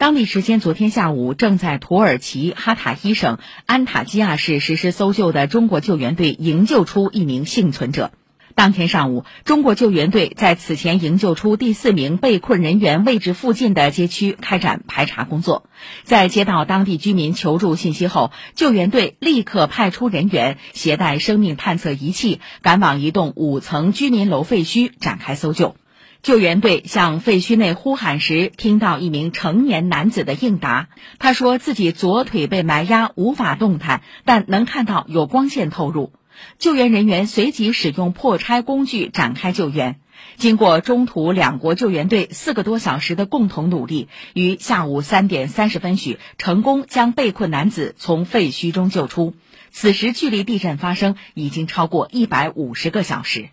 [0.00, 3.36] 当地时间昨天下午，正在土耳其哈塔伊省
[3.66, 8.10] 安塔基亚市实施搜救的中国救援队营救出一名幸存者。
[8.54, 15.66] 当天上午，中国救援队在此前营救出第四名被困人员位置附近的街区开展排查工作。
[16.04, 25.76] 在接到当地居民求助信息后，救援队立刻派出人员携带生命探测仪器，赶往一栋五层居民楼废墟展开搜救。
[26.22, 30.88] 救援队向废墟内呼喊时，听到一名成年男子的应答。
[31.18, 36.12] 他说自己左腿被埋压，无法动弹，但能看到有光线透入。
[36.58, 39.98] 救援人员随即使用破拆工具展开救援。
[40.36, 49.34] 经过中土两国救援队四个多小时的共同努力，于下午三点三十分许，成功将被困男子从废墟中救出。
[49.70, 53.50] 此时距离地震发生已经超过一百五十个小时。